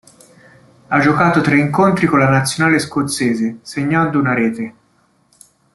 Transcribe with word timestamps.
Ha 0.87 0.99
giocato 0.99 1.41
tre 1.41 1.59
incontri 1.59 2.07
con 2.07 2.17
la 2.17 2.27
nazionale 2.27 2.79
scozzese, 2.79 3.59
segnando 3.61 4.17
una 4.17 4.33
rete. 4.33 4.73